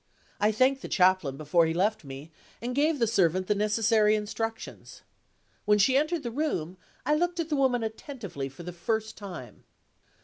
[0.39, 5.03] I thanked the Chaplain before he left me, and gave the servant the necessary instructions.
[5.65, 9.63] When she entered the room, I looked at the woman attentively for the first time.